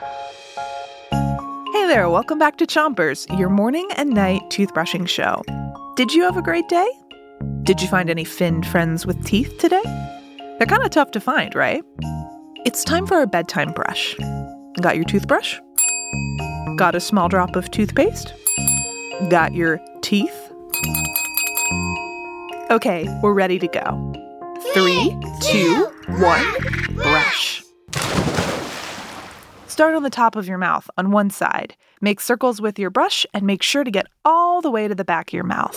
Hey 0.00 1.86
there, 1.86 2.08
welcome 2.08 2.38
back 2.38 2.56
to 2.56 2.66
Chompers, 2.66 3.26
your 3.38 3.50
morning 3.50 3.86
and 3.96 4.10
night 4.10 4.40
toothbrushing 4.48 5.06
show. 5.06 5.42
Did 5.96 6.14
you 6.14 6.22
have 6.22 6.38
a 6.38 6.42
great 6.42 6.68
day? 6.68 6.88
Did 7.64 7.82
you 7.82 7.88
find 7.88 8.08
any 8.08 8.24
finned 8.24 8.66
friends 8.66 9.04
with 9.04 9.22
teeth 9.26 9.58
today? 9.58 9.82
They're 10.56 10.66
kind 10.66 10.82
of 10.82 10.90
tough 10.90 11.10
to 11.10 11.20
find, 11.20 11.54
right? 11.54 11.82
It's 12.64 12.82
time 12.82 13.06
for 13.06 13.20
a 13.20 13.26
bedtime 13.26 13.72
brush. 13.72 14.16
Got 14.80 14.96
your 14.96 15.04
toothbrush? 15.04 15.58
Got 16.76 16.94
a 16.94 17.00
small 17.00 17.28
drop 17.28 17.54
of 17.54 17.70
toothpaste? 17.70 18.32
Got 19.28 19.54
your 19.54 19.80
teeth? 20.00 20.50
Okay, 22.70 23.06
we're 23.22 23.34
ready 23.34 23.58
to 23.58 23.68
go. 23.68 24.14
Three, 24.72 25.14
two, 25.42 25.86
one, 26.08 26.46
brush. 26.94 27.62
Start 29.80 29.94
on 29.94 30.02
the 30.02 30.10
top 30.10 30.36
of 30.36 30.46
your 30.46 30.58
mouth 30.58 30.90
on 30.98 31.10
one 31.10 31.30
side. 31.30 31.74
Make 32.02 32.20
circles 32.20 32.60
with 32.60 32.78
your 32.78 32.90
brush 32.90 33.24
and 33.32 33.46
make 33.46 33.62
sure 33.62 33.82
to 33.82 33.90
get 33.90 34.08
all 34.26 34.60
the 34.60 34.70
way 34.70 34.86
to 34.86 34.94
the 34.94 35.06
back 35.06 35.30
of 35.30 35.32
your 35.32 35.42
mouth. 35.42 35.74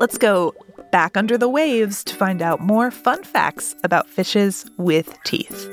Let's 0.00 0.16
go 0.16 0.54
back 0.90 1.18
under 1.18 1.36
the 1.36 1.50
waves 1.50 2.02
to 2.04 2.14
find 2.14 2.40
out 2.40 2.62
more 2.62 2.90
fun 2.90 3.24
facts 3.24 3.76
about 3.84 4.08
fishes 4.08 4.64
with 4.78 5.18
teeth. 5.24 5.68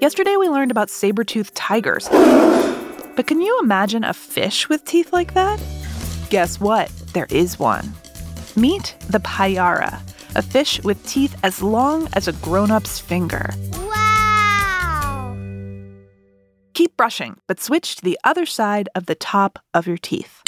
Yesterday 0.00 0.36
we 0.36 0.48
learned 0.48 0.70
about 0.70 0.90
saber-toothed 0.90 1.56
tigers. 1.56 2.08
But 2.08 3.26
can 3.26 3.40
you 3.40 3.58
imagine 3.60 4.04
a 4.04 4.14
fish 4.14 4.68
with 4.68 4.84
teeth 4.84 5.12
like 5.12 5.34
that? 5.34 5.60
Guess 6.30 6.60
what? 6.60 6.88
There 7.14 7.26
is 7.30 7.58
one. 7.58 7.94
Meet 8.54 8.94
the 9.08 9.18
payara, 9.18 10.00
a 10.36 10.42
fish 10.42 10.80
with 10.84 11.04
teeth 11.04 11.36
as 11.42 11.60
long 11.60 12.08
as 12.12 12.28
a 12.28 12.32
grown-up's 12.34 13.00
finger. 13.00 13.50
Keep 16.84 16.98
brushing, 16.98 17.40
but 17.46 17.60
switch 17.60 17.96
to 17.96 18.02
the 18.02 18.18
other 18.24 18.44
side 18.44 18.90
of 18.94 19.06
the 19.06 19.14
top 19.14 19.58
of 19.72 19.86
your 19.86 19.96
teeth. 19.96 20.42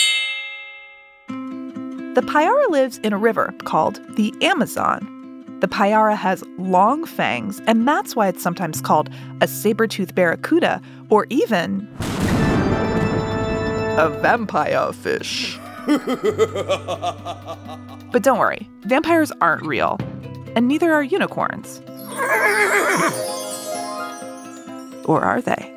The 1.29 2.23
payara 2.27 2.69
lives 2.69 2.98
in 2.98 3.15
a 3.15 3.17
river 3.17 3.55
called 3.65 4.03
the 4.17 4.34
Amazon. 4.42 5.57
The 5.61 5.67
payara 5.67 6.14
has 6.14 6.45
long 6.59 7.07
fangs, 7.07 7.62
and 7.67 7.89
that's 7.89 8.14
why 8.14 8.29
it's 8.29 8.42
sometimes 8.42 8.83
called 8.83 9.09
a 9.41 9.48
saber-toothed 9.48 10.14
barracuda 10.14 10.83
or 11.09 11.27
even 11.31 11.89
a 13.97 14.11
vampire 14.20 14.92
fish. 14.92 15.57
but 18.12 18.23
don't 18.23 18.39
worry, 18.39 18.69
vampires 18.83 19.33
aren't 19.41 19.64
real, 19.64 19.98
and 20.55 20.69
neither 20.69 20.92
are 20.92 21.03
unicorns. 21.03 21.81
Or 25.09 25.23
are 25.23 25.41
they? 25.41 25.76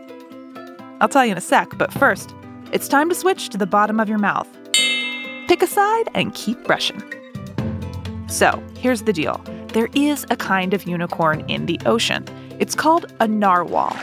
I'll 1.02 1.08
tell 1.08 1.26
you 1.26 1.32
in 1.32 1.38
a 1.38 1.42
sec, 1.42 1.78
but 1.78 1.94
first, 1.94 2.36
it's 2.74 2.90
time 2.90 3.08
to 3.10 3.16
switch 3.16 3.50
to 3.50 3.58
the 3.58 3.66
bottom 3.66 4.00
of 4.00 4.10
your 4.10 4.18
mouth. 4.18 4.48
Pick 5.48 5.64
a 5.64 5.68
side 5.68 6.10
and 6.14 6.34
keep 6.34 6.64
brushing. 6.66 7.02
So, 8.28 8.62
here's 8.78 9.04
the 9.04 9.14
deal 9.14 9.42
there 9.70 9.88
is 9.94 10.26
a 10.30 10.36
kind 10.36 10.74
of 10.74 10.88
unicorn 10.88 11.42
in 11.48 11.68
the 11.68 11.80
ocean. 11.86 12.26
It's 12.60 12.76
called 12.76 13.12
a 13.22 13.28
narwhal. 13.28 13.96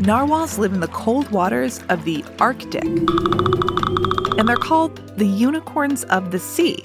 Narwhals 0.00 0.58
live 0.58 0.74
in 0.74 0.80
the 0.80 0.88
cold 0.88 1.30
waters 1.30 1.82
of 1.88 2.04
the 2.04 2.24
Arctic. 2.38 2.84
And 2.84 4.48
they're 4.48 4.56
called 4.56 4.96
the 5.16 5.26
unicorns 5.26 6.04
of 6.04 6.30
the 6.30 6.38
sea 6.38 6.84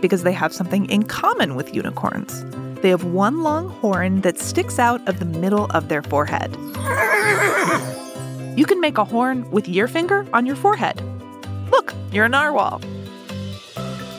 because 0.00 0.22
they 0.22 0.32
have 0.32 0.52
something 0.52 0.84
in 0.90 1.04
common 1.04 1.54
with 1.54 1.74
unicorns. 1.74 2.44
They 2.82 2.90
have 2.90 3.04
one 3.04 3.42
long 3.42 3.70
horn 3.70 4.20
that 4.20 4.38
sticks 4.38 4.78
out 4.78 5.06
of 5.08 5.18
the 5.18 5.24
middle 5.24 5.66
of 5.66 5.88
their 5.88 6.02
forehead. 6.02 6.56
You 8.54 8.66
can 8.66 8.80
make 8.80 8.98
a 8.98 9.04
horn 9.04 9.50
with 9.50 9.66
your 9.66 9.88
finger 9.88 10.26
on 10.34 10.44
your 10.44 10.56
forehead. 10.56 11.00
Look, 11.70 11.94
you're 12.12 12.26
a 12.26 12.28
narwhal. 12.28 12.82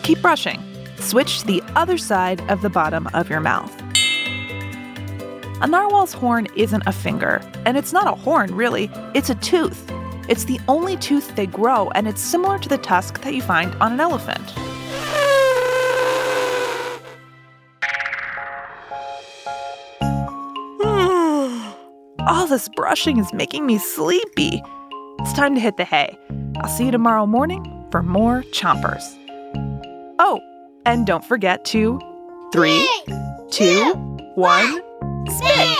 Keep 0.02 0.24
brushing. 0.24 0.60
Switch 0.98 1.42
to 1.42 1.46
the 1.46 1.62
other 1.76 2.00
side 2.00 2.42
of 2.50 2.64
the 2.64 2.70
bottom 2.70 3.08
of 3.14 3.30
your 3.30 3.42
mouth. 3.42 3.72
A 5.62 5.68
narwhal's 5.68 6.14
horn 6.14 6.48
isn't 6.56 6.82
a 6.88 6.92
finger, 6.92 7.42
and 7.68 7.78
it's 7.78 7.94
not 7.94 8.08
a 8.08 8.16
horn, 8.16 8.56
really, 8.56 8.90
it's 9.14 9.30
a 9.30 9.36
tooth. 9.36 9.86
It's 10.28 10.46
the 10.46 10.60
only 10.68 10.98
tooth 10.98 11.36
they 11.36 11.46
grow, 11.46 11.92
and 11.92 12.08
it's 12.08 12.20
similar 12.20 12.58
to 12.58 12.68
the 12.68 12.80
tusk 12.80 13.22
that 13.22 13.36
you 13.36 13.42
find 13.44 13.76
on 13.76 13.94
an 13.94 14.00
elephant. 14.00 14.52
All 22.26 22.48
this 22.48 22.70
brushing 22.70 23.18
is 23.18 23.34
making 23.34 23.66
me 23.66 23.78
sleepy. 23.78 24.64
It's 25.20 25.34
time 25.34 25.56
to 25.56 25.62
hit 25.62 25.76
the 25.76 25.84
hay. 25.84 26.18
I'll 26.62 26.70
see 26.70 26.86
you 26.86 26.92
tomorrow 26.92 27.26
morning 27.26 27.86
for 27.92 28.02
more 28.02 28.44
chompers. 28.44 29.04
Oh, 30.20 30.40
and 30.86 31.06
don't 31.06 31.26
forget 31.26 31.66
to 31.66 32.00
three, 32.54 32.88
two, 33.52 33.94
one, 34.36 34.82
spit! 35.30 35.73